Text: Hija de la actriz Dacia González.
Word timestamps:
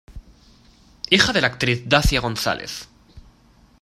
Hija 1.11 1.31
de 1.31 1.41
la 1.41 1.47
actriz 1.49 1.83
Dacia 1.87 2.21
González. 2.21 2.87